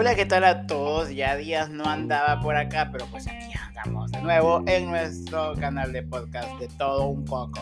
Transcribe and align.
Hola, 0.00 0.14
¿qué 0.14 0.26
tal 0.26 0.44
a 0.44 0.64
todos? 0.64 1.10
Ya 1.10 1.34
días 1.34 1.70
no 1.70 1.82
andaba 1.82 2.40
por 2.40 2.54
acá, 2.54 2.90
pero 2.92 3.04
pues 3.06 3.26
aquí 3.26 3.52
andamos 3.58 4.12
de 4.12 4.22
nuevo 4.22 4.62
en 4.68 4.92
nuestro 4.92 5.54
canal 5.54 5.92
de 5.92 6.04
podcast 6.04 6.48
de 6.60 6.68
todo 6.68 7.08
un 7.08 7.24
poco. 7.24 7.60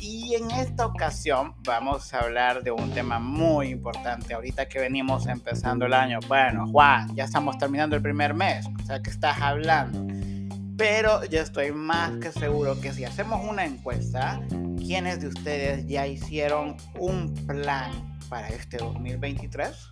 Y 0.00 0.34
en 0.34 0.50
esta 0.50 0.86
ocasión 0.86 1.54
vamos 1.62 2.12
a 2.12 2.18
hablar 2.18 2.64
de 2.64 2.72
un 2.72 2.90
tema 2.90 3.20
muy 3.20 3.68
importante. 3.68 4.34
Ahorita 4.34 4.68
que 4.68 4.80
venimos 4.80 5.28
empezando 5.28 5.86
el 5.86 5.94
año, 5.94 6.18
bueno, 6.26 6.66
Juan, 6.66 7.14
ya 7.14 7.22
estamos 7.22 7.56
terminando 7.58 7.94
el 7.94 8.02
primer 8.02 8.34
mes, 8.34 8.66
o 8.66 8.84
sea 8.84 9.00
que 9.00 9.10
estás 9.10 9.40
hablando. 9.40 10.04
Pero 10.76 11.24
yo 11.26 11.40
estoy 11.40 11.70
más 11.70 12.10
que 12.16 12.32
seguro 12.32 12.80
que 12.80 12.92
si 12.92 13.04
hacemos 13.04 13.48
una 13.48 13.64
encuesta, 13.64 14.40
¿quiénes 14.78 15.20
de 15.20 15.28
ustedes 15.28 15.86
ya 15.86 16.08
hicieron 16.08 16.76
un 16.98 17.32
plan 17.46 18.18
para 18.28 18.48
este 18.48 18.78
2023? 18.78 19.90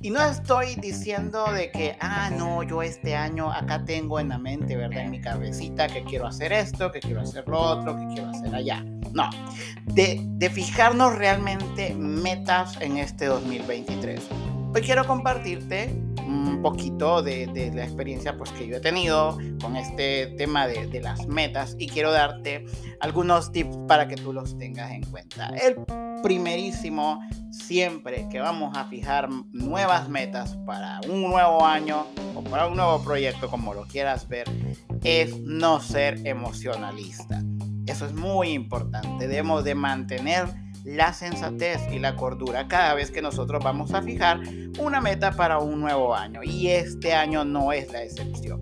Y 0.00 0.10
no 0.10 0.22
estoy 0.24 0.74
diciendo 0.76 1.52
de 1.52 1.70
que, 1.70 1.96
ah, 2.00 2.30
no, 2.30 2.62
yo 2.62 2.82
este 2.82 3.16
año 3.16 3.52
acá 3.52 3.84
tengo 3.84 4.20
en 4.20 4.30
la 4.30 4.38
mente, 4.38 4.76
¿verdad? 4.76 5.04
En 5.04 5.10
mi 5.10 5.20
cabecita 5.20 5.88
que 5.88 6.02
quiero 6.04 6.26
hacer 6.26 6.52
esto, 6.52 6.90
que 6.92 7.00
quiero 7.00 7.20
hacer 7.20 7.46
lo 7.46 7.60
otro, 7.60 7.96
que 7.96 8.06
quiero 8.14 8.30
hacer 8.30 8.54
allá. 8.54 8.84
No, 9.12 9.30
de, 9.84 10.20
de 10.22 10.50
fijarnos 10.50 11.16
realmente 11.16 11.94
metas 11.94 12.80
en 12.80 12.98
este 12.98 13.26
2023. 13.26 14.20
Hoy 14.74 14.82
quiero 14.82 15.06
compartirte 15.06 15.90
un 16.28 16.60
poquito 16.62 17.22
de, 17.22 17.46
la 17.74 17.84
experiencia 17.84 18.36
pues, 18.36 18.50
que 18.52 18.66
yo 18.66 18.76
he 18.76 18.80
tenido 18.80 19.38
con 19.60 19.76
este 19.76 20.26
tema 20.36 20.66
de, 20.66 20.86
de, 20.86 21.00
las 21.00 21.26
metas 21.26 21.74
y 21.78 21.88
quiero 21.88 22.12
darte 22.12 22.66
algunos 23.00 23.50
tips 23.50 23.76
para 23.88 24.08
que 24.08 24.16
tú 24.16 24.32
los 24.32 24.58
tengas 24.58 24.90
en 24.92 25.02
cuenta. 25.04 25.48
El 25.48 25.76
primerísimo, 26.22 27.20
siempre 27.50 28.28
que 28.28 28.40
vamos 28.40 28.76
a 28.76 28.84
fijar 28.84 29.28
nuevas 29.52 30.08
metas 30.08 30.56
para 30.66 31.00
un 31.08 31.22
nuevo 31.22 31.64
año 31.64 32.06
o 32.34 32.42
para 32.42 32.66
un 32.66 32.76
nuevo 32.76 33.02
proyecto, 33.02 33.48
como 33.48 33.72
lo 33.72 33.84
quieras 33.86 34.28
ver, 34.28 34.46
es 35.02 35.38
no 35.40 35.80
ser 35.80 36.26
emocionalista. 36.26 37.42
Eso 37.86 38.04
es 38.04 38.12
muy 38.12 38.50
importante. 38.50 39.26
Debemos 39.26 39.64
de 39.64 39.74
mantener 39.74 40.46
la 40.88 41.12
sensatez 41.12 41.80
y 41.92 41.98
la 41.98 42.16
cordura 42.16 42.66
cada 42.66 42.94
vez 42.94 43.10
que 43.10 43.20
nosotros 43.20 43.62
vamos 43.62 43.92
a 43.92 44.00
fijar 44.00 44.40
una 44.78 45.00
meta 45.00 45.32
para 45.32 45.58
un 45.58 45.80
nuevo 45.80 46.14
año. 46.14 46.40
Y 46.42 46.68
este 46.68 47.12
año 47.12 47.44
no 47.44 47.72
es 47.72 47.92
la 47.92 48.02
excepción. 48.02 48.60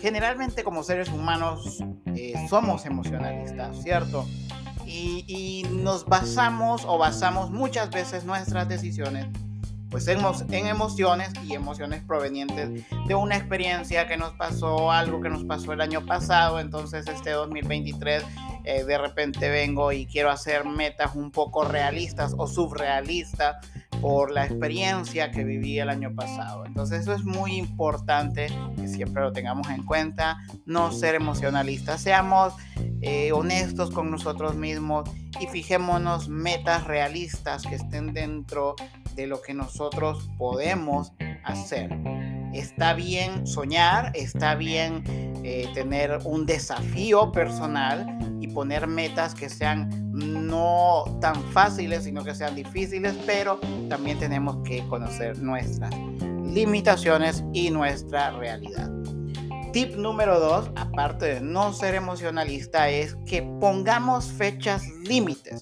Generalmente 0.00 0.62
como 0.62 0.82
seres 0.82 1.08
humanos 1.08 1.82
eh, 2.14 2.34
somos 2.48 2.84
emocionalistas, 2.84 3.82
¿cierto? 3.82 4.26
Y, 4.86 5.64
nos 5.70 6.06
basamos 6.06 6.84
o 6.86 6.98
basamos 6.98 7.50
muchas 7.50 7.90
veces 7.90 8.24
nuestras 8.24 8.68
decisiones 8.68 9.26
pues 9.90 10.06
en 10.08 10.18
emociones 10.66 11.30
y 11.46 11.54
emociones 11.54 12.02
provenientes 12.04 12.84
de 13.06 13.14
una 13.14 13.36
experiencia 13.36 14.06
que 14.06 14.18
nos 14.18 14.32
pasó, 14.34 14.92
algo 14.92 15.22
que 15.22 15.30
nos 15.30 15.44
pasó 15.44 15.72
el 15.72 15.80
año 15.80 16.04
pasado, 16.04 16.60
entonces 16.60 17.06
este 17.06 17.30
2023 17.30 18.22
eh, 18.64 18.84
de 18.84 18.98
repente 18.98 19.48
vengo 19.48 19.92
y 19.92 20.06
quiero 20.06 20.30
hacer 20.30 20.64
metas 20.64 21.14
un 21.14 21.30
poco 21.30 21.64
realistas 21.64 22.34
o 22.36 22.46
subrealistas 22.46 23.56
por 24.00 24.30
la 24.30 24.44
experiencia 24.44 25.30
que 25.30 25.44
viví 25.44 25.78
el 25.78 25.88
año 25.88 26.14
pasado. 26.14 26.64
Entonces 26.64 27.02
eso 27.02 27.12
es 27.12 27.24
muy 27.24 27.56
importante 27.56 28.48
que 28.76 28.88
siempre 28.88 29.22
lo 29.22 29.32
tengamos 29.32 29.68
en 29.70 29.84
cuenta, 29.84 30.38
no 30.66 30.92
ser 30.92 31.14
emocionalistas, 31.14 32.00
seamos 32.00 32.54
eh, 33.00 33.32
honestos 33.32 33.90
con 33.90 34.10
nosotros 34.10 34.54
mismos 34.54 35.08
y 35.40 35.46
fijémonos 35.46 36.28
metas 36.28 36.84
realistas 36.84 37.62
que 37.62 37.76
estén 37.76 38.12
dentro 38.12 38.76
de 39.14 39.26
lo 39.26 39.42
que 39.42 39.54
nosotros 39.54 40.28
podemos 40.38 41.12
hacer. 41.44 41.90
Está 42.52 42.94
bien 42.94 43.46
soñar, 43.46 44.12
está 44.14 44.54
bien 44.54 45.02
eh, 45.44 45.68
tener 45.74 46.18
un 46.24 46.46
desafío 46.46 47.30
personal 47.30 48.18
poner 48.48 48.86
metas 48.86 49.34
que 49.34 49.48
sean 49.48 49.88
no 50.12 51.04
tan 51.20 51.42
fáciles, 51.52 52.04
sino 52.04 52.24
que 52.24 52.34
sean 52.34 52.54
difíciles, 52.54 53.14
pero 53.26 53.60
también 53.88 54.18
tenemos 54.18 54.56
que 54.64 54.86
conocer 54.88 55.38
nuestras 55.38 55.94
limitaciones 56.44 57.44
y 57.52 57.70
nuestra 57.70 58.30
realidad. 58.32 58.90
Tip 59.72 59.96
número 59.96 60.40
dos, 60.40 60.70
aparte 60.76 61.26
de 61.26 61.40
no 61.40 61.72
ser 61.72 61.94
emocionalista, 61.94 62.88
es 62.88 63.16
que 63.26 63.42
pongamos 63.60 64.32
fechas 64.32 64.82
límites. 65.04 65.60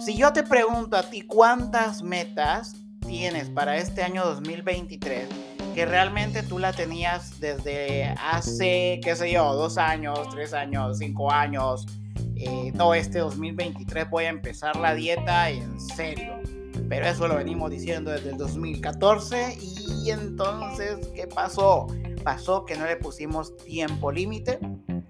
Si 0.00 0.16
yo 0.16 0.32
te 0.32 0.42
pregunto 0.42 0.96
a 0.96 1.02
ti 1.02 1.22
cuántas 1.22 2.02
metas 2.02 2.76
tienes 3.06 3.50
para 3.50 3.76
este 3.76 4.02
año 4.02 4.24
2023, 4.24 5.28
que 5.76 5.84
realmente 5.84 6.42
tú 6.42 6.58
la 6.58 6.72
tenías 6.72 7.38
desde 7.38 8.04
hace, 8.04 8.98
qué 9.04 9.14
sé 9.14 9.30
yo, 9.30 9.52
dos 9.52 9.76
años, 9.76 10.26
tres 10.30 10.54
años, 10.54 10.96
cinco 10.96 11.30
años. 11.30 11.86
Eh, 12.34 12.72
no, 12.74 12.94
este 12.94 13.18
2023 13.18 14.08
voy 14.08 14.24
a 14.24 14.30
empezar 14.30 14.74
la 14.76 14.94
dieta 14.94 15.50
en 15.50 15.78
serio. 15.78 16.40
Pero 16.88 17.06
eso 17.06 17.28
lo 17.28 17.36
venimos 17.36 17.70
diciendo 17.70 18.10
desde 18.10 18.30
el 18.30 18.38
2014 18.38 19.58
y 19.60 20.10
entonces, 20.10 20.96
¿qué 21.14 21.26
pasó? 21.26 21.88
Pasó 22.24 22.64
que 22.64 22.74
no 22.76 22.86
le 22.86 22.96
pusimos 22.96 23.54
tiempo 23.58 24.10
límite 24.10 24.58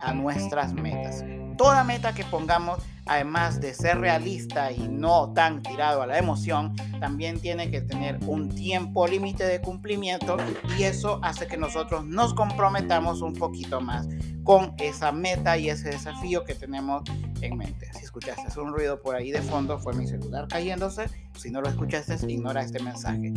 a 0.00 0.14
nuestras 0.14 0.74
metas. 0.74 1.22
Toda 1.56 1.84
meta 1.84 2.14
que 2.14 2.24
pongamos 2.24 2.82
además 3.06 3.60
de 3.60 3.72
ser 3.72 3.98
realista 3.98 4.72
y 4.72 4.88
no 4.88 5.32
tan 5.32 5.62
tirado 5.62 6.02
a 6.02 6.06
la 6.06 6.18
emoción, 6.18 6.74
también 7.00 7.40
tiene 7.40 7.70
que 7.70 7.80
tener 7.80 8.18
un 8.26 8.54
tiempo 8.54 9.06
límite 9.06 9.44
de 9.44 9.60
cumplimiento 9.60 10.36
y 10.76 10.82
eso 10.82 11.20
hace 11.22 11.46
que 11.46 11.56
nosotros 11.56 12.04
nos 12.04 12.34
comprometamos 12.34 13.22
un 13.22 13.34
poquito 13.34 13.80
más 13.80 14.08
con 14.42 14.74
esa 14.78 15.12
meta 15.12 15.56
y 15.56 15.70
ese 15.70 15.90
desafío 15.90 16.44
que 16.44 16.54
tenemos 16.54 17.02
en 17.40 17.56
mente. 17.56 17.90
Si 17.92 18.04
escuchaste 18.04 18.60
un 18.60 18.72
ruido 18.72 19.00
por 19.00 19.14
ahí 19.14 19.30
de 19.30 19.42
fondo, 19.42 19.78
fue 19.78 19.94
mi 19.94 20.06
celular 20.06 20.46
cayéndose. 20.48 21.08
Si 21.36 21.50
no 21.50 21.60
lo 21.60 21.68
escuchaste, 21.68 22.16
ignora 22.28 22.62
este 22.62 22.82
mensaje. 22.82 23.32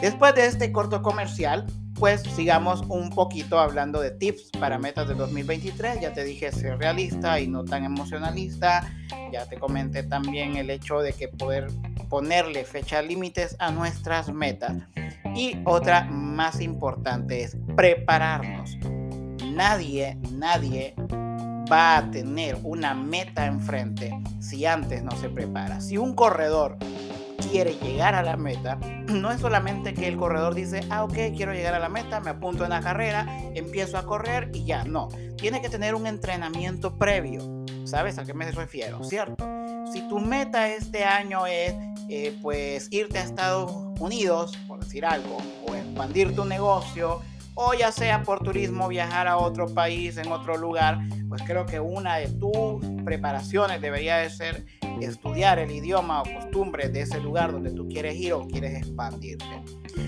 Después 0.00 0.34
de 0.34 0.46
este 0.46 0.72
corto 0.72 1.02
comercial, 1.02 1.66
pues 2.00 2.22
sigamos 2.34 2.82
un 2.88 3.10
poquito 3.10 3.60
hablando 3.60 4.00
de 4.00 4.10
tips 4.10 4.52
para 4.58 4.78
metas 4.78 5.06
de 5.06 5.14
2023. 5.14 6.00
Ya 6.00 6.14
te 6.14 6.24
dije 6.24 6.50
ser 6.50 6.78
realista 6.78 7.38
y 7.38 7.46
no 7.46 7.62
tan 7.62 7.84
emocionalista. 7.84 8.90
Ya 9.30 9.44
te 9.44 9.58
comenté 9.58 10.02
también 10.02 10.56
el 10.56 10.70
hecho 10.70 11.00
de 11.00 11.12
que 11.12 11.28
poder 11.28 11.66
ponerle 12.08 12.64
fecha 12.64 13.02
límites 13.02 13.54
a 13.58 13.70
nuestras 13.70 14.32
metas. 14.32 14.78
Y 15.36 15.58
otra 15.66 16.04
más 16.04 16.62
importante 16.62 17.42
es 17.42 17.58
prepararnos. 17.76 18.78
Nadie, 19.52 20.16
nadie 20.32 20.94
va 21.70 21.98
a 21.98 22.10
tener 22.10 22.56
una 22.64 22.94
meta 22.94 23.44
enfrente 23.44 24.18
si 24.40 24.64
antes 24.64 25.02
no 25.04 25.12
se 25.18 25.28
prepara. 25.28 25.82
Si 25.82 25.98
un 25.98 26.14
corredor 26.14 26.78
quiere 27.40 27.74
llegar 27.74 28.14
a 28.14 28.22
la 28.22 28.36
meta, 28.36 28.76
no 29.08 29.30
es 29.30 29.40
solamente 29.40 29.94
que 29.94 30.08
el 30.08 30.16
corredor 30.16 30.54
dice, 30.54 30.80
ah, 30.90 31.04
ok, 31.04 31.14
quiero 31.36 31.52
llegar 31.52 31.74
a 31.74 31.78
la 31.78 31.88
meta, 31.88 32.20
me 32.20 32.30
apunto 32.30 32.64
en 32.64 32.70
la 32.70 32.80
carrera, 32.80 33.26
empiezo 33.54 33.98
a 33.98 34.04
correr 34.04 34.50
y 34.54 34.64
ya, 34.64 34.84
no. 34.84 35.08
Tiene 35.36 35.60
que 35.60 35.68
tener 35.68 35.94
un 35.94 36.06
entrenamiento 36.06 36.96
previo. 36.96 37.64
¿Sabes 37.84 38.18
a 38.18 38.24
qué 38.24 38.34
me 38.34 38.50
refiero? 38.50 39.02
¿Cierto? 39.04 39.48
Si 39.92 40.06
tu 40.08 40.20
meta 40.20 40.68
este 40.68 41.04
año 41.04 41.46
es, 41.46 41.74
eh, 42.08 42.36
pues, 42.42 42.88
irte 42.92 43.18
a 43.18 43.22
Estados 43.22 43.72
Unidos, 43.98 44.56
por 44.68 44.80
decir 44.80 45.04
algo, 45.04 45.38
o 45.66 45.74
expandir 45.74 46.34
tu 46.34 46.44
negocio, 46.44 47.20
o 47.62 47.74
ya 47.74 47.92
sea 47.92 48.22
por 48.22 48.42
turismo 48.42 48.88
viajar 48.88 49.28
a 49.28 49.36
otro 49.36 49.66
país, 49.66 50.16
en 50.16 50.32
otro 50.32 50.56
lugar, 50.56 50.98
pues 51.28 51.42
creo 51.42 51.66
que 51.66 51.78
una 51.78 52.16
de 52.16 52.28
tus 52.28 52.82
preparaciones 53.04 53.82
debería 53.82 54.16
de 54.16 54.30
ser 54.30 54.64
estudiar 55.02 55.58
el 55.58 55.70
idioma 55.70 56.22
o 56.22 56.24
costumbres 56.24 56.90
de 56.90 57.02
ese 57.02 57.20
lugar 57.20 57.52
donde 57.52 57.70
tú 57.72 57.86
quieres 57.86 58.16
ir 58.16 58.32
o 58.32 58.48
quieres 58.48 58.76
expandirte. 58.76 59.44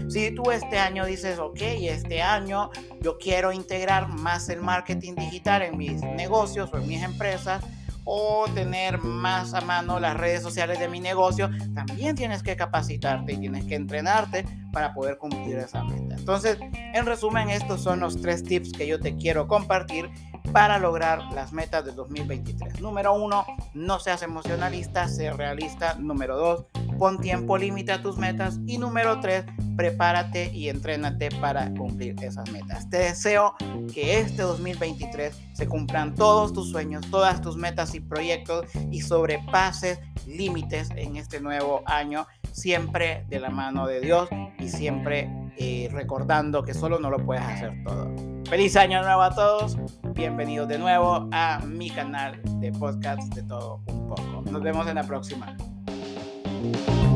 Si 0.08 0.30
tú 0.30 0.50
este 0.50 0.78
año 0.78 1.04
dices, 1.04 1.38
ok, 1.38 1.60
este 1.60 2.22
año 2.22 2.70
yo 3.02 3.18
quiero 3.18 3.52
integrar 3.52 4.08
más 4.08 4.48
el 4.48 4.62
marketing 4.62 5.14
digital 5.14 5.60
en 5.60 5.76
mis 5.76 6.00
negocios 6.00 6.70
o 6.72 6.78
en 6.78 6.88
mis 6.88 7.02
empresas, 7.02 7.62
o 8.04 8.46
tener 8.54 8.98
más 9.02 9.54
a 9.54 9.60
mano 9.60 10.00
las 10.00 10.16
redes 10.16 10.42
sociales 10.42 10.78
de 10.78 10.88
mi 10.88 11.00
negocio, 11.00 11.50
también 11.74 12.16
tienes 12.16 12.42
que 12.42 12.56
capacitarte 12.56 13.34
y 13.34 13.38
tienes 13.38 13.64
que 13.64 13.74
entrenarte 13.74 14.44
para 14.72 14.94
poder 14.94 15.18
cumplir 15.18 15.58
esa 15.58 15.84
meta. 15.84 16.16
Entonces, 16.16 16.58
en 16.60 17.06
resumen, 17.06 17.50
estos 17.50 17.82
son 17.82 18.00
los 18.00 18.20
tres 18.20 18.42
tips 18.42 18.72
que 18.72 18.86
yo 18.86 18.98
te 18.98 19.16
quiero 19.16 19.46
compartir 19.46 20.10
para 20.52 20.78
lograr 20.78 21.32
las 21.32 21.52
metas 21.52 21.84
de 21.84 21.92
2023. 21.92 22.80
Número 22.80 23.14
uno, 23.14 23.44
no 23.74 24.00
seas 24.00 24.22
emocionalista, 24.22 25.08
sé 25.08 25.32
realista. 25.32 25.94
Número 25.94 26.36
dos, 26.36 26.66
pon 26.98 27.18
tiempo 27.20 27.56
límite 27.56 27.92
a 27.92 28.02
tus 28.02 28.18
metas. 28.18 28.60
Y 28.66 28.78
número 28.78 29.20
tres, 29.20 29.44
prepárate 29.76 30.52
y 30.54 30.68
entrénate 30.68 31.30
para 31.40 31.72
cumplir 31.74 32.14
esas 32.22 32.50
metas. 32.50 32.88
Te 32.90 32.98
deseo 32.98 33.54
que 33.92 34.18
este 34.20 34.42
2023 34.42 35.36
se 35.52 35.66
cumplan 35.66 36.14
todos 36.14 36.52
tus 36.52 36.70
sueños, 36.70 37.04
todas 37.10 37.40
tus 37.40 37.56
metas 37.56 37.94
y 37.94 38.00
proyectos 38.00 38.66
y 38.90 39.00
sobrepases 39.00 39.98
límites 40.26 40.90
en 40.96 41.16
este 41.16 41.40
nuevo 41.40 41.82
año, 41.86 42.26
siempre 42.52 43.24
de 43.28 43.40
la 43.40 43.50
mano 43.50 43.86
de 43.86 44.00
Dios 44.00 44.28
y 44.58 44.68
siempre 44.68 45.30
eh, 45.58 45.88
recordando 45.92 46.62
que 46.62 46.74
solo 46.74 46.98
no 46.98 47.10
lo 47.10 47.18
puedes 47.18 47.44
hacer 47.44 47.72
todo. 47.84 48.10
Feliz 48.48 48.76
año 48.76 49.02
nuevo 49.02 49.22
a 49.22 49.34
todos, 49.34 49.78
bienvenidos 50.14 50.68
de 50.68 50.78
nuevo 50.78 51.28
a 51.32 51.60
mi 51.66 51.90
canal 51.90 52.40
de 52.60 52.70
podcast 52.72 53.32
de 53.34 53.42
todo 53.44 53.80
un 53.86 54.08
poco. 54.08 54.42
Nos 54.50 54.62
vemos 54.62 54.86
en 54.88 54.96
la 54.96 55.04
próxima. 55.04 55.56
you 56.62 57.11